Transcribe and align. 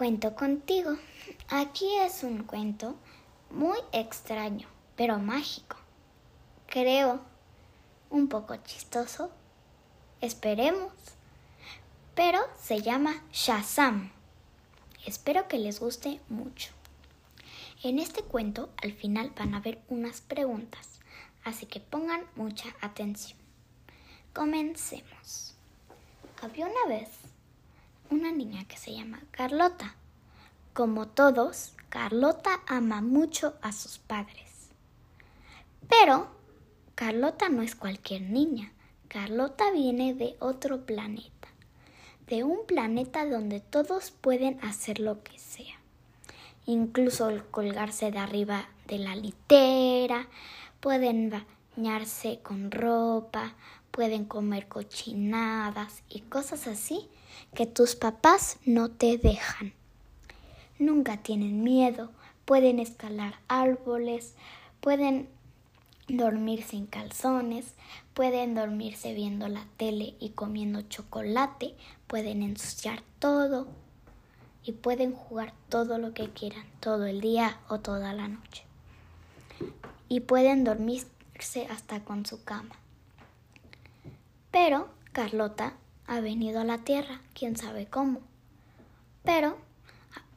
cuento 0.00 0.34
contigo. 0.34 0.96
Aquí 1.50 1.96
es 1.98 2.22
un 2.22 2.44
cuento 2.44 2.96
muy 3.50 3.76
extraño, 3.92 4.66
pero 4.96 5.18
mágico. 5.18 5.76
Creo 6.68 7.20
un 8.08 8.26
poco 8.30 8.56
chistoso. 8.56 9.30
Esperemos. 10.22 10.90
Pero 12.14 12.38
se 12.58 12.80
llama 12.80 13.22
Shazam. 13.30 14.10
Espero 15.04 15.48
que 15.48 15.58
les 15.58 15.80
guste 15.80 16.18
mucho. 16.30 16.70
En 17.82 17.98
este 17.98 18.22
cuento 18.22 18.70
al 18.82 18.94
final 18.94 19.34
van 19.38 19.52
a 19.52 19.58
haber 19.58 19.82
unas 19.90 20.22
preguntas, 20.22 21.00
así 21.44 21.66
que 21.66 21.78
pongan 21.80 22.24
mucha 22.36 22.70
atención. 22.80 23.38
Comencemos. 24.32 25.56
Había 26.40 26.68
una 26.68 26.86
vez 26.88 27.19
una 28.10 28.32
niña 28.32 28.64
que 28.66 28.76
se 28.76 28.92
llama 28.92 29.20
Carlota. 29.30 29.94
Como 30.72 31.08
todos, 31.08 31.74
Carlota 31.88 32.60
ama 32.66 33.00
mucho 33.00 33.54
a 33.62 33.72
sus 33.72 33.98
padres. 33.98 34.70
Pero 35.88 36.28
Carlota 36.94 37.48
no 37.48 37.62
es 37.62 37.74
cualquier 37.74 38.22
niña. 38.22 38.72
Carlota 39.08 39.70
viene 39.72 40.14
de 40.14 40.36
otro 40.40 40.84
planeta. 40.86 41.48
De 42.26 42.44
un 42.44 42.66
planeta 42.66 43.26
donde 43.26 43.60
todos 43.60 44.10
pueden 44.10 44.62
hacer 44.64 45.00
lo 45.00 45.22
que 45.22 45.38
sea. 45.38 45.78
Incluso 46.66 47.30
colgarse 47.50 48.10
de 48.10 48.18
arriba 48.18 48.68
de 48.86 48.98
la 48.98 49.16
litera, 49.16 50.28
pueden 50.80 51.32
bañarse 51.76 52.40
con 52.42 52.70
ropa, 52.70 53.54
pueden 54.00 54.24
comer 54.24 54.66
cochinadas 54.66 56.02
y 56.08 56.20
cosas 56.20 56.66
así 56.66 57.06
que 57.54 57.66
tus 57.66 57.96
papás 57.96 58.56
no 58.64 58.90
te 58.90 59.18
dejan. 59.18 59.74
Nunca 60.78 61.18
tienen 61.18 61.62
miedo, 61.62 62.10
pueden 62.46 62.78
escalar 62.78 63.34
árboles, 63.46 64.36
pueden 64.80 65.28
dormir 66.08 66.62
sin 66.62 66.86
calzones, 66.86 67.74
pueden 68.14 68.54
dormirse 68.54 69.12
viendo 69.12 69.48
la 69.48 69.66
tele 69.76 70.14
y 70.18 70.30
comiendo 70.30 70.80
chocolate, 70.80 71.74
pueden 72.06 72.42
ensuciar 72.42 73.02
todo 73.18 73.68
y 74.64 74.72
pueden 74.72 75.12
jugar 75.12 75.52
todo 75.68 75.98
lo 75.98 76.14
que 76.14 76.30
quieran, 76.30 76.64
todo 76.80 77.04
el 77.04 77.20
día 77.20 77.60
o 77.68 77.80
toda 77.80 78.14
la 78.14 78.28
noche. 78.28 78.64
Y 80.08 80.20
pueden 80.20 80.64
dormirse 80.64 81.66
hasta 81.68 82.02
con 82.02 82.24
su 82.24 82.42
cama. 82.44 82.80
Pero 84.50 84.88
Carlota 85.12 85.74
ha 86.06 86.20
venido 86.20 86.60
a 86.60 86.64
la 86.64 86.78
Tierra, 86.78 87.20
quién 87.34 87.56
sabe 87.56 87.86
cómo. 87.86 88.20
Pero 89.22 89.58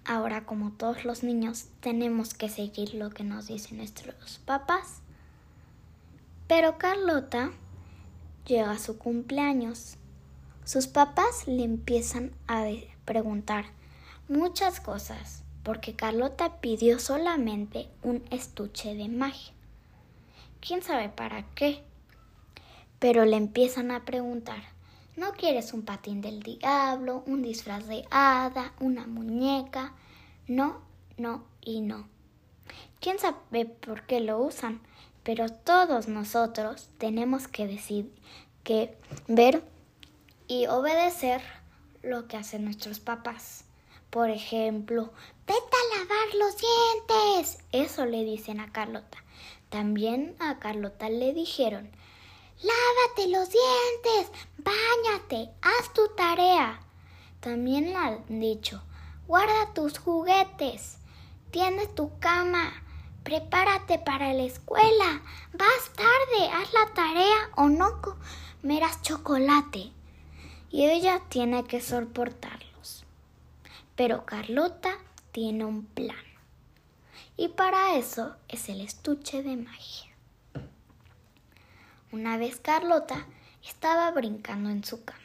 ahora 0.05 0.45
como 0.45 0.71
todos 0.71 1.05
los 1.05 1.23
niños 1.23 1.67
tenemos 1.79 2.33
que 2.33 2.49
seguir 2.49 2.93
lo 2.93 3.09
que 3.09 3.23
nos 3.23 3.47
dicen 3.47 3.77
nuestros 3.77 4.39
papás. 4.45 5.01
Pero 6.47 6.77
Carlota 6.77 7.51
llega 8.45 8.71
a 8.71 8.79
su 8.79 8.97
cumpleaños. 8.97 9.97
Sus 10.65 10.87
papás 10.87 11.47
le 11.47 11.63
empiezan 11.63 12.31
a 12.47 12.65
preguntar 13.05 13.65
muchas 14.27 14.79
cosas 14.79 15.43
porque 15.63 15.95
Carlota 15.95 16.59
pidió 16.59 16.99
solamente 16.99 17.87
un 18.03 18.23
estuche 18.29 18.95
de 18.95 19.07
magia. 19.07 19.53
¿Quién 20.59 20.83
sabe 20.83 21.09
para 21.09 21.43
qué? 21.55 21.83
Pero 23.03 23.25
le 23.25 23.35
empiezan 23.35 23.91
a 23.91 24.05
preguntar, 24.05 24.63
¿no 25.17 25.33
quieres 25.33 25.73
un 25.73 25.81
patín 25.81 26.21
del 26.21 26.41
diablo, 26.41 27.21
un 27.27 27.41
disfraz 27.41 27.85
de 27.85 28.05
hada, 28.09 28.71
una 28.79 29.05
muñeca? 29.07 29.91
No, 30.47 30.79
no 31.17 31.43
y 31.59 31.81
no. 31.81 32.07
¿Quién 33.01 33.19
sabe 33.19 33.65
por 33.65 34.03
qué 34.03 34.21
lo 34.21 34.39
usan? 34.39 34.79
Pero 35.23 35.49
todos 35.49 36.07
nosotros 36.07 36.87
tenemos 36.97 37.49
que 37.49 37.67
decir, 37.67 38.09
que 38.63 38.97
ver 39.27 39.65
y 40.47 40.67
obedecer 40.67 41.41
lo 42.03 42.29
que 42.29 42.37
hacen 42.37 42.63
nuestros 42.63 43.01
papás. 43.01 43.65
Por 44.11 44.29
ejemplo, 44.29 45.11
vete 45.45 45.59
a 45.59 45.99
lavar 45.99 46.35
los 46.39 46.55
dientes. 46.57 47.57
Eso 47.73 48.05
le 48.05 48.23
dicen 48.23 48.61
a 48.61 48.71
Carlota. 48.71 49.17
También 49.67 50.37
a 50.39 50.57
Carlota 50.59 51.09
le 51.09 51.33
dijeron, 51.33 51.91
Lávate 52.61 53.29
los 53.29 53.49
dientes, 53.49 54.31
báñate, 54.57 55.51
haz 55.61 55.93
tu 55.93 56.07
tarea. 56.15 56.79
También 57.39 57.85
le 57.85 57.95
han 57.95 58.39
dicho, 58.39 58.81
guarda 59.27 59.73
tus 59.73 59.97
juguetes, 59.97 60.97
tienes 61.51 61.93
tu 61.93 62.17
cama, 62.19 62.71
prepárate 63.23 63.99
para 63.99 64.33
la 64.33 64.43
escuela, 64.43 65.21
vas 65.53 65.91
tarde, 65.95 66.49
haz 66.53 66.73
la 66.73 66.93
tarea 66.93 67.49
o 67.57 67.69
no 67.69 68.01
comerás 68.01 69.01
chocolate. 69.01 69.91
Y 70.69 70.85
ella 70.89 71.21
tiene 71.29 71.65
que 71.65 71.81
soportarlos. 71.81 73.05
Pero 73.95 74.25
Carlota 74.25 74.97
tiene 75.31 75.65
un 75.65 75.85
plan. 75.85 76.15
Y 77.35 77.49
para 77.49 77.95
eso 77.95 78.35
es 78.47 78.69
el 78.69 78.81
estuche 78.81 79.43
de 79.43 79.57
magia. 79.57 80.12
Una 82.13 82.37
vez 82.37 82.59
Carlota 82.59 83.25
estaba 83.63 84.11
brincando 84.11 84.69
en 84.69 84.83
su 84.83 85.03
cama. 85.03 85.19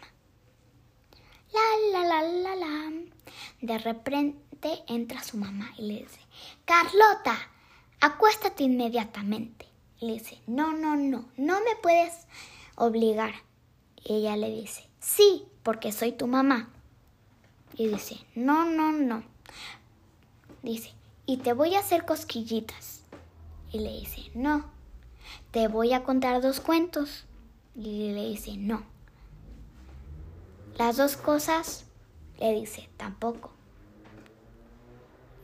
La, 1.53 2.01
la, 2.01 2.09
la, 2.09 2.23
la, 2.23 2.57
la. 2.57 2.93
De 3.61 3.77
repente 3.77 4.83
entra 4.87 5.23
su 5.23 5.37
mamá 5.37 5.71
y 5.77 5.83
le 5.83 5.95
dice, 6.05 6.19
Carlota, 6.65 7.37
acuéstate 8.01 8.63
inmediatamente. 8.63 9.67
Y 10.01 10.07
le 10.07 10.13
dice, 10.15 10.41
no, 10.47 10.73
no, 10.73 10.97
no, 10.97 11.29
no 11.37 11.61
me 11.61 11.77
puedes 11.83 12.27
obligar. 12.75 13.35
Y 14.03 14.15
ella 14.15 14.39
le 14.39 14.49
dice, 14.49 14.89
sí, 14.99 15.45
porque 15.63 15.93
soy 15.93 16.13
tu 16.13 16.27
mamá. 16.27 16.71
Y 17.75 17.89
dice, 17.89 18.17
no, 18.35 18.65
no, 18.65 18.93
no. 18.93 19.25
Dice, 20.63 20.95
y 21.27 21.37
te 21.37 21.53
voy 21.53 21.75
a 21.75 21.81
hacer 21.81 22.07
cosquillitas. 22.07 23.03
Y 23.73 23.81
le 23.81 23.91
dice, 23.91 24.31
no, 24.35 24.78
te 25.51 25.69
voy 25.69 25.93
a 25.93 26.05
contar 26.05 26.41
dos 26.41 26.61
cuentos. 26.61 27.27
Y 27.75 28.13
le 28.13 28.29
dice, 28.29 28.57
no. 28.57 28.83
Las 30.77 30.97
dos 30.97 31.17
cosas, 31.17 31.85
le 32.39 32.53
dice, 32.53 32.89
tampoco. 32.97 33.51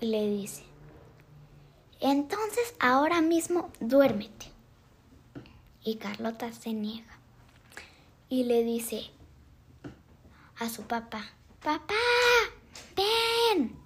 Le 0.00 0.28
dice, 0.28 0.64
entonces 2.00 2.74
ahora 2.80 3.20
mismo 3.20 3.70
duérmete. 3.80 4.52
Y 5.82 5.96
Carlota 5.96 6.52
se 6.52 6.72
niega. 6.72 7.18
Y 8.28 8.44
le 8.44 8.62
dice 8.62 9.10
a 10.58 10.68
su 10.68 10.82
papá, 10.82 11.24
papá, 11.62 11.94
ven. 12.96 13.76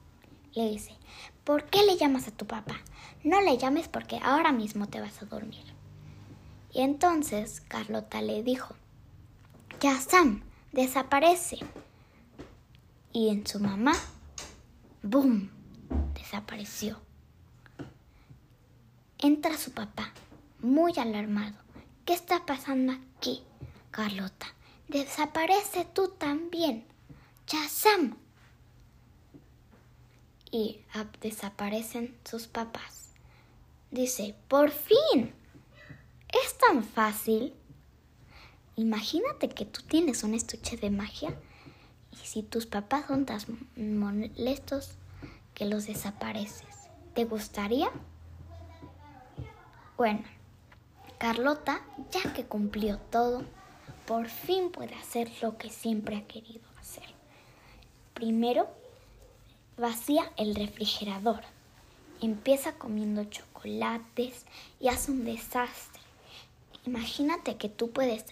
Le 0.55 0.71
dice, 0.71 0.97
¿por 1.45 1.65
qué 1.65 1.85
le 1.85 1.97
llamas 1.97 2.29
a 2.29 2.33
tu 2.33 2.47
papá? 2.47 2.77
No 3.25 3.41
le 3.41 3.57
llames 3.57 3.89
porque 3.89 4.19
ahora 4.23 4.53
mismo 4.53 4.89
te 4.89 5.01
vas 5.01 5.23
a 5.23 5.27
dormir. 5.27 5.78
Y 6.79 6.83
entonces 6.83 7.61
Carlota 7.67 8.23
le 8.23 8.45
dijo, 8.45 8.77
ya 9.81 10.01
Sam, 10.01 10.45
desaparece. 10.71 11.59
Y 13.13 13.31
en 13.31 13.45
su 13.49 13.59
mamá, 13.59 13.95
¡boom!, 15.03 15.51
desapareció. 16.15 17.01
Entra 19.19 19.57
su 19.57 19.73
papá, 19.73 20.13
muy 20.61 20.93
alarmado. 20.97 21.57
¿Qué 22.05 22.13
está 22.13 22.47
pasando 22.47 22.93
aquí, 22.93 23.43
Carlota? 23.91 24.47
Desaparece 24.87 25.85
tú 25.85 26.15
también. 26.17 26.87
Ya 27.49 27.69
Sam. 27.69 28.17
Y 30.53 30.83
desaparecen 31.21 32.17
sus 32.25 32.47
papás. 32.47 33.15
Dice, 33.91 34.37
por 34.47 34.71
fin, 34.71 35.35
es 36.33 36.59
tan 36.59 36.85
fácil. 36.85 37.55
Imagínate 38.77 39.49
que 39.49 39.65
tú 39.65 39.83
tienes 39.83 40.23
un 40.23 40.35
estuche 40.35 40.77
de 40.77 40.91
magia 40.91 41.35
y 42.13 42.17
si 42.17 42.43
tus 42.43 42.67
papás 42.67 43.07
son 43.07 43.27
tan 43.27 43.41
molestos 43.77 44.93
que 45.55 45.65
los 45.65 45.87
desapareces. 45.87 46.67
¿Te 47.15 47.25
gustaría? 47.25 47.91
Bueno, 49.97 50.23
Carlota, 51.19 51.83
ya 52.13 52.33
que 52.33 52.45
cumplió 52.45 52.99
todo, 52.99 53.43
por 54.07 54.29
fin 54.29 54.71
puede 54.71 54.95
hacer 54.95 55.29
lo 55.43 55.59
que 55.59 55.69
siempre 55.69 56.17
ha 56.17 56.27
querido 56.29 56.63
hacer. 56.79 57.05
Primero, 58.15 58.69
vacía 59.77 60.31
el 60.37 60.55
refrigerador. 60.55 61.43
Empieza 62.21 62.75
comiendo 62.75 63.25
chocolates 63.25 64.45
y 64.79 64.89
hace 64.89 65.11
un 65.11 65.25
desastre. 65.25 65.98
Imagínate 66.87 67.57
que 67.57 67.69
tú 67.69 67.91
puedes 67.91 68.25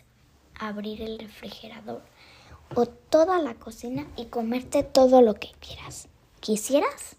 abrir 0.58 1.02
el 1.02 1.18
refrigerador 1.18 2.02
o 2.74 2.86
toda 2.86 3.40
la 3.40 3.54
cocina 3.54 4.06
y 4.16 4.26
comerte 4.26 4.82
todo 4.82 5.22
lo 5.22 5.34
que 5.34 5.52
quieras. 5.60 6.08
¿Quisieras? 6.40 7.16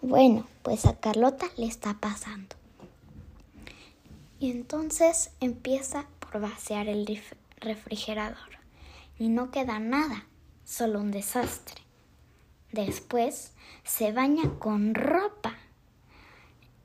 Bueno, 0.00 0.46
pues 0.62 0.86
a 0.86 0.98
Carlota 0.98 1.46
le 1.56 1.66
está 1.66 1.94
pasando. 2.00 2.56
Y 4.40 4.50
entonces 4.50 5.30
empieza 5.40 6.06
por 6.18 6.40
vaciar 6.40 6.88
el 6.88 7.06
refrigerador. 7.60 8.58
Y 9.18 9.28
no 9.28 9.50
queda 9.50 9.78
nada, 9.78 10.26
solo 10.64 11.00
un 11.00 11.12
desastre. 11.12 11.82
Después 12.72 13.52
se 13.84 14.12
baña 14.12 14.58
con 14.58 14.94
ropa 14.94 15.56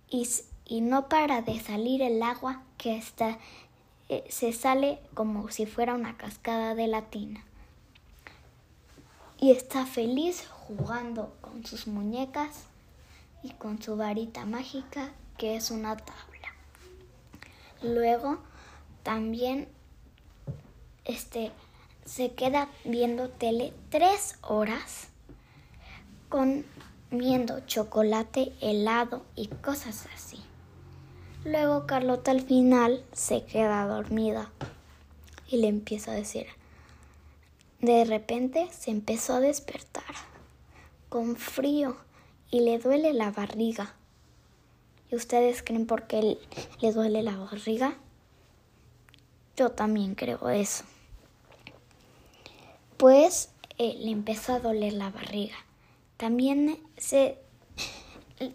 y, 0.10 0.28
y 0.66 0.82
no 0.82 1.10
para 1.10 1.42
de 1.42 1.60
salir 1.60 2.02
el 2.02 2.22
agua 2.22 2.64
que 2.78 2.98
está, 2.98 3.38
eh, 4.10 4.26
se 4.30 4.54
sale 4.54 5.00
como 5.14 5.50
si 5.50 5.66
fuera 5.66 5.94
una 5.94 6.18
cascada 6.18 6.76
de 6.76 6.88
la 6.88 7.04
tina. 7.04 7.44
Y 9.40 9.52
está 9.52 9.86
feliz 9.86 10.48
jugando 10.48 11.36
con 11.42 11.66
sus 11.66 11.88
muñecas 11.88 12.64
y 13.44 13.52
con 13.52 13.82
su 13.82 13.96
varita 13.96 14.46
mágica 14.46 15.12
que 15.38 15.56
es 15.56 15.72
una 15.72 15.96
tabla. 15.96 16.54
Luego 17.84 18.40
también 19.04 19.68
este, 21.06 21.52
se 22.06 22.34
queda 22.34 22.70
viendo 22.84 23.30
tele 23.30 23.74
tres 23.90 24.38
horas 24.42 25.08
comiendo 26.30 27.62
chocolate, 27.62 28.54
helado 28.60 29.24
y 29.36 29.48
cosas 29.48 30.08
así. 30.14 30.47
Luego 31.46 31.86
Carlota 31.86 32.32
al 32.32 32.42
final 32.42 33.04
se 33.14 33.44
queda 33.46 33.86
dormida 33.86 34.52
y 35.48 35.58
le 35.58 35.68
empieza 35.68 36.12
a 36.12 36.16
decir, 36.16 36.48
de 37.80 38.04
repente 38.06 38.68
se 38.72 38.92
empezó 38.92 39.36
a 39.36 39.40
despertar 39.40 40.04
con 41.10 41.36
frío 41.36 41.98
y 42.52 42.62
le 42.62 42.80
duele 42.80 43.14
la 43.14 43.32
barriga. 43.32 43.96
¿Y 45.10 45.16
ustedes 45.16 45.64
creen 45.64 45.86
por 45.86 46.08
qué 46.08 46.38
le 46.82 46.92
duele 46.92 47.24
la 47.24 47.38
barriga? 47.38 47.98
Yo 49.56 49.72
también 49.72 50.16
creo 50.16 50.50
eso. 50.50 50.84
Pues 52.98 53.52
eh, 53.78 53.96
le 54.00 54.12
empezó 54.12 54.54
a 54.54 54.60
doler 54.60 54.94
la 54.94 55.12
barriga. 55.12 55.56
También 56.18 56.80
se 56.98 57.38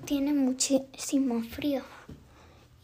tiene 0.05 0.33
muchísimo 0.33 1.43
frío 1.43 1.83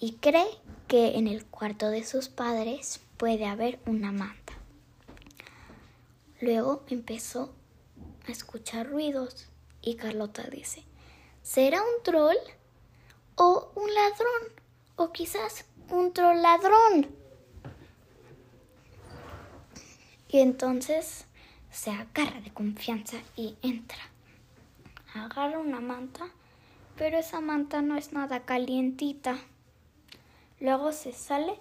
y 0.01 0.15
cree 0.15 0.49
que 0.87 1.19
en 1.19 1.27
el 1.27 1.45
cuarto 1.45 1.91
de 1.91 2.05
sus 2.05 2.29
padres 2.29 3.01
puede 3.17 3.47
haber 3.47 3.79
una 3.87 4.13
manta. 4.13 4.55
Luego 6.41 6.85
empezó 6.89 7.53
a 8.27 8.31
escuchar 8.31 8.89
ruidos 8.89 9.49
y 9.83 9.97
Carlota 9.97 10.45
dice, 10.45 10.85
¿será 11.43 11.83
un 11.83 12.03
troll 12.03 12.37
o 13.35 13.73
un 13.75 13.93
ladrón? 13.93 14.53
O 14.97 15.13
quizás 15.13 15.65
un 15.91 16.13
troll 16.13 16.41
ladrón. 16.41 17.09
Y 20.29 20.41
entonces 20.41 21.27
se 21.71 21.91
agarra 21.91 22.41
de 22.41 22.53
confianza 22.53 23.17
y 23.37 23.57
entra. 23.63 23.99
Agarra 25.15 25.59
una 25.59 25.81
manta, 25.81 26.29
pero 26.97 27.19
esa 27.19 27.41
manta 27.41 27.83
no 27.83 27.97
es 27.97 28.13
nada 28.13 28.45
calientita. 28.45 29.39
Luego 30.61 30.93
se 30.93 31.13
sale 31.13 31.55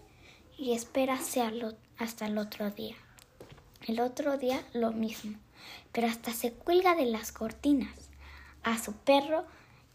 y 0.57 0.73
espera 0.73 1.19
hasta 1.99 2.25
el 2.25 2.37
otro 2.37 2.71
día. 2.71 2.95
El 3.87 3.99
otro 3.99 4.37
día 4.37 4.65
lo 4.73 4.91
mismo, 4.91 5.37
pero 5.91 6.07
hasta 6.07 6.33
se 6.33 6.51
cuelga 6.51 6.95
de 6.95 7.05
las 7.05 7.31
cortinas. 7.31 8.09
A 8.63 8.79
su 8.79 8.93
perro 8.93 9.45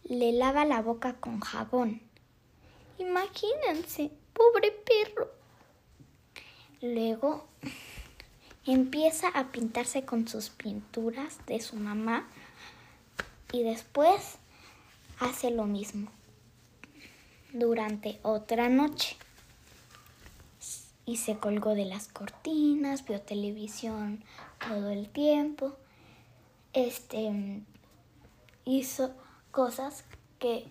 le 0.05 0.33
lava 0.33 0.65
la 0.65 0.81
boca 0.81 1.15
con 1.15 1.41
jabón. 1.41 2.01
Imagínense, 2.99 4.13
pobre 4.33 4.71
perro. 4.71 5.31
Luego 6.81 7.49
empieza 8.65 9.29
a 9.29 9.51
pintarse 9.51 10.05
con 10.05 10.29
sus 10.29 10.51
pinturas 10.51 11.45
de 11.47 11.61
su 11.61 11.75
mamá 11.75 12.29
y 13.53 13.65
después 13.65 14.37
hace 15.19 15.51
lo 15.51 15.65
mismo 15.65 16.11
durante 17.53 18.19
otra 18.23 18.69
noche. 18.69 19.17
Y 21.05 21.17
se 21.17 21.37
colgó 21.37 21.75
de 21.75 21.85
las 21.85 22.09
cortinas, 22.09 23.05
vio 23.05 23.21
televisión 23.21 24.25
todo 24.67 24.91
el 24.91 25.09
tiempo. 25.09 25.77
Este 26.73 27.63
hizo 28.65 29.15
cosas 29.51 30.05
que 30.39 30.67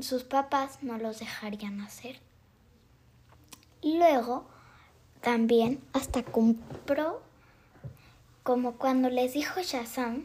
sus 0.00 0.24
papás 0.24 0.82
no 0.82 0.96
los 0.98 1.18
dejarían 1.18 1.80
hacer. 1.80 2.18
Y 3.82 3.98
luego 3.98 4.46
también 5.20 5.82
hasta 5.92 6.22
compró, 6.22 7.22
como 8.42 8.72
cuando 8.76 9.10
les 9.10 9.34
dijo 9.34 9.60
Shazam, 9.60 10.24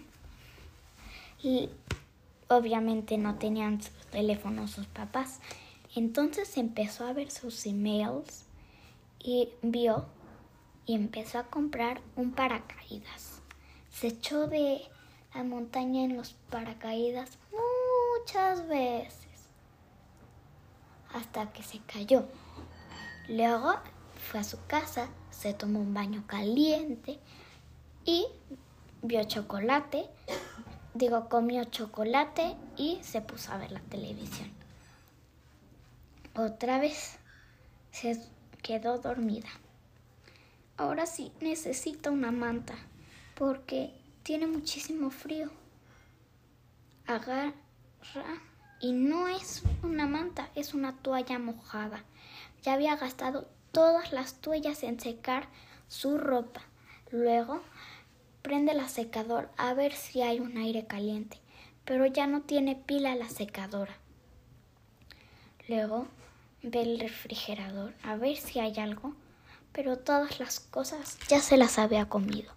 obviamente 2.52 3.18
no 3.18 3.36
tenían 3.36 3.82
su 3.82 3.92
teléfono 4.12 4.68
sus 4.68 4.86
papás. 4.88 5.40
Entonces 5.96 6.58
empezó 6.58 7.06
a 7.06 7.14
ver 7.14 7.32
sus 7.32 7.66
emails 7.66 8.46
y 9.20 9.50
vio 9.62 10.06
y 10.86 10.96
empezó 10.96 11.40
a 11.40 11.48
comprar 11.48 12.02
un 12.16 12.32
paracaídas. 12.32 13.42
Se 13.90 14.08
echó 14.08 14.48
de 14.48 14.82
la 15.34 15.44
montaña 15.44 16.04
en 16.04 16.18
los 16.18 16.34
paracaídas 16.50 17.38
muchas 17.52 18.68
veces 18.68 19.28
hasta 21.14 21.52
que 21.52 21.64
se 21.64 21.80
cayó. 21.80 22.26
Luego 23.28 23.76
fue 24.30 24.40
a 24.40 24.44
su 24.44 24.58
casa, 24.68 25.10
se 25.30 25.54
tomó 25.54 25.80
un 25.80 25.94
baño 25.94 26.24
caliente 26.28 27.20
y 28.06 28.26
vio 29.02 29.24
chocolate, 29.24 30.10
digo, 30.94 31.30
comió 31.30 31.64
chocolate 31.66 32.56
y 32.78 33.00
se 33.02 33.22
puso 33.22 33.52
a 33.52 33.58
ver 33.58 33.72
la 33.72 33.80
televisión. 33.82 34.52
Otra 36.36 36.80
vez 36.80 37.18
se 37.92 38.22
quedó 38.62 38.98
dormida. 39.00 39.50
Ahora 40.78 41.06
sí 41.06 41.32
necesita 41.42 42.10
una 42.10 42.32
manta 42.32 42.76
porque 43.36 43.94
tiene 44.24 44.48
muchísimo 44.48 45.10
frío. 45.10 45.50
Agarra 47.06 47.54
y 48.80 48.94
no 48.94 49.28
es 49.28 49.64
una 49.84 50.08
manta, 50.08 50.50
es 50.56 50.74
una 50.74 50.96
toalla 50.98 51.38
mojada. 51.38 52.04
Ya 52.64 52.74
había 52.74 52.96
gastado 52.96 53.48
todas 53.72 54.12
las 54.12 54.36
toallas 54.36 54.84
en 54.84 55.00
secar 55.00 55.48
su 55.88 56.18
ropa. 56.18 56.62
Luego 57.12 57.62
prende 58.42 58.74
la 58.74 58.88
secadora 58.88 59.50
a 59.58 59.74
ver 59.74 59.94
si 59.94 60.22
hay 60.22 60.40
un 60.40 60.58
aire 60.58 60.86
caliente, 60.86 61.38
pero 61.86 62.06
ya 62.06 62.28
no 62.28 62.42
tiene 62.42 62.76
pila 62.76 63.16
la 63.16 63.30
secadora. 63.30 63.98
Luego 65.68 66.08
ve 66.64 66.82
el 66.82 67.00
refrigerador 67.00 67.94
a 68.04 68.16
ver 68.16 68.38
si 68.38 68.60
hay 68.60 68.78
algo, 68.80 69.14
pero 69.72 69.98
todas 69.98 70.40
las 70.40 70.60
cosas 70.60 71.18
ya 71.28 71.40
se 71.40 71.58
las 71.58 71.80
había 71.80 72.10
comido. 72.10 72.52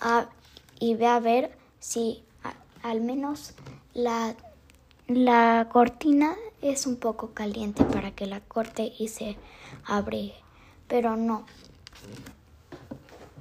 Ah, 0.00 0.28
y 0.78 0.94
ve 0.94 1.06
a 1.06 1.20
ver 1.20 1.56
si 1.78 2.22
al 2.82 3.00
menos 3.00 3.54
la, 3.94 4.36
la 5.08 5.68
cortina 5.72 6.36
es 6.60 6.86
un 6.86 6.96
poco 6.96 7.32
caliente 7.32 7.84
para 7.84 8.10
que 8.10 8.26
la 8.26 8.40
corte 8.40 8.92
y 8.98 9.08
se 9.08 9.36
abre, 9.84 10.34
pero 10.86 11.16
no. 11.16 11.46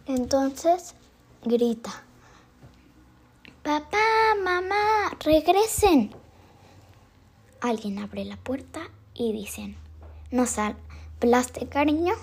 Entonces 0.06 0.96
grita, 1.46 2.04
papá, 3.62 4.34
mamá, 4.44 5.16
regresen. 5.20 6.12
Alguien 7.62 8.00
abre 8.00 8.26
la 8.26 8.36
puerta 8.38 8.90
y 9.14 9.32
dicen, 9.32 9.78
¿nos 10.32 10.58
hablaste, 10.58 11.70
cariño? 11.70 12.16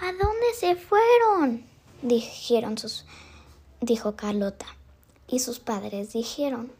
¿A 0.00 0.06
dónde 0.12 0.54
se 0.56 0.76
fueron? 0.76 1.66
Dijeron 2.02 2.78
sus, 2.78 3.06
dijo 3.80 4.14
Carlota. 4.14 4.66
Y 5.26 5.40
sus 5.40 5.58
padres 5.58 6.12
dijeron, 6.12 6.70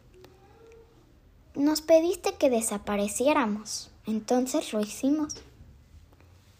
nos 1.55 1.81
pediste 1.81 2.35
que 2.35 2.49
desapareciéramos, 2.49 3.91
entonces 4.05 4.71
lo 4.71 4.79
hicimos. 4.79 5.35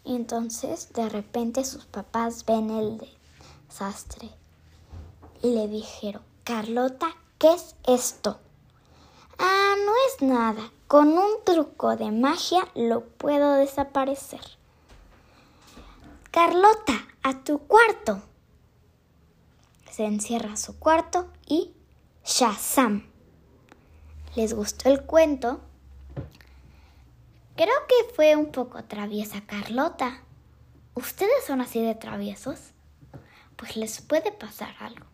Y 0.03 0.17
entonces 0.17 0.91
de 0.91 1.07
repente 1.07 1.63
sus 1.63 1.85
papás 1.85 2.43
ven 2.45 2.69
el 2.69 3.01
desastre 3.69 4.42
y 5.43 5.49
le 5.51 5.67
dijeron, 5.67 6.23
Carlota, 6.45 7.15
¿qué 7.37 7.53
es 7.53 7.75
esto? 7.85 8.39
Ah, 9.37 9.75
no 9.85 9.91
es 10.07 10.21
nada. 10.21 10.71
Con 10.87 11.09
un 11.09 11.43
truco 11.43 11.97
de 11.97 12.11
magia 12.11 12.65
lo 12.75 13.05
puedo 13.05 13.53
desaparecer. 13.55 14.39
Carlota, 16.31 16.93
a 17.23 17.43
tu 17.43 17.59
cuarto. 17.59 18.21
Se 19.91 20.05
encierra 20.05 20.55
su 20.55 20.79
cuarto 20.79 21.29
y 21.45 21.73
Shazam. 22.23 23.11
¿Les 24.35 24.53
gustó 24.53 24.89
el 24.89 25.03
cuento? 25.03 25.59
Creo 27.55 27.75
que 27.87 28.13
fue 28.15 28.35
un 28.37 28.51
poco 28.51 28.83
traviesa 28.85 29.41
Carlota. 29.45 30.23
¿Ustedes 30.95 31.43
son 31.45 31.59
así 31.59 31.81
de 31.81 31.95
traviesos? 31.95 32.71
Pues 33.57 33.75
les 33.75 34.01
puede 34.01 34.31
pasar 34.31 34.73
algo. 34.79 35.12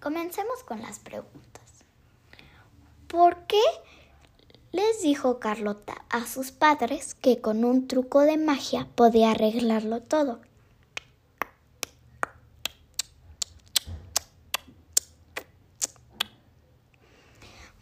Comencemos 0.00 0.64
con 0.64 0.80
las 0.80 0.98
preguntas. 0.98 1.84
¿Por 3.06 3.46
qué 3.46 3.60
les 4.72 5.02
dijo 5.02 5.38
Carlota 5.40 6.06
a 6.08 6.26
sus 6.26 6.52
padres 6.52 7.14
que 7.14 7.42
con 7.42 7.64
un 7.66 7.86
truco 7.86 8.20
de 8.20 8.38
magia 8.38 8.88
podía 8.94 9.32
arreglarlo 9.32 10.00
todo? 10.00 10.40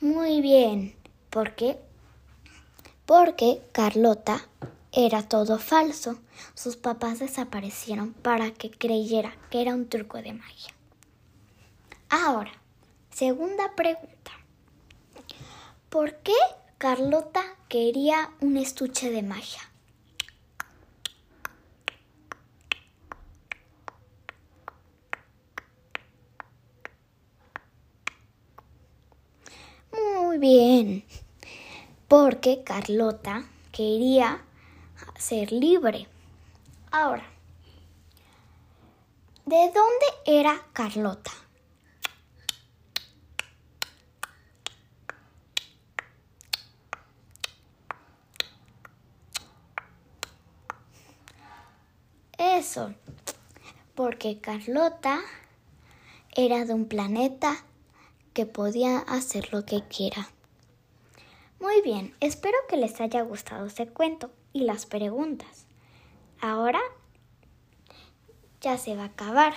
Muy 0.01 0.41
bien. 0.41 0.97
¿Por 1.31 1.55
qué? 1.55 1.79
Porque 3.07 3.63
Carlota 3.71 4.49
era 4.91 5.23
todo 5.29 5.61
falso. 5.61 6.19
Sus 6.55 6.77
papás 6.77 7.21
desaparecieron 7.21 8.13
para 8.13 8.51
que 8.51 8.73
creyera 8.73 9.37
que 9.51 9.63
era 9.63 9.75
un 9.75 9.89
truco 9.89 10.19
de 10.21 10.33
magia. 10.33 10.78
Ahora, 12.11 12.53
segunda 13.11 13.75
pregunta. 13.77 14.33
¿Por 15.91 16.15
qué 16.23 16.33
Carlota 16.79 17.43
quería 17.69 18.31
un 18.41 18.57
estuche 18.57 19.11
de 19.11 19.23
magia? 19.23 19.61
Muy 29.93 30.39
bien, 30.39 31.05
porque 32.09 32.63
Carlota 32.65 33.45
quería 33.71 34.43
ser 35.19 35.53
libre. 35.53 36.09
Ahora, 36.91 37.27
¿de 39.45 39.57
dónde 39.57 40.07
era 40.25 40.67
Carlota? 40.73 41.33
Eso, 52.39 52.95
porque 53.95 54.41
Carlota 54.41 55.21
era 56.35 56.65
de 56.65 56.73
un 56.73 56.87
planeta 56.87 57.65
que 58.33 58.47
podía 58.47 58.99
hacer 59.01 59.53
lo 59.53 59.65
que 59.65 59.83
quiera. 59.83 60.31
Muy 61.61 61.83
bien, 61.83 62.15
espero 62.21 62.57
que 62.69 62.77
les 62.77 63.01
haya 63.01 63.23
gustado 63.23 63.67
este 63.67 63.89
cuento 63.89 64.31
y 64.53 64.61
las 64.61 64.87
preguntas. 64.87 65.67
Ahora 66.41 66.81
ya 68.61 68.79
se 68.79 68.95
va 68.95 69.03
a 69.03 69.07
acabar. 69.07 69.55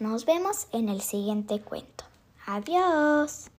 Nos 0.00 0.26
vemos 0.26 0.66
en 0.72 0.88
el 0.88 1.00
siguiente 1.00 1.60
cuento. 1.60 2.04
Adiós. 2.46 3.50